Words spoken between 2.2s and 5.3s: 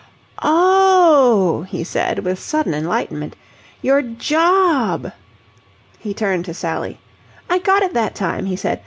with sudden enlightenment. "Your job?"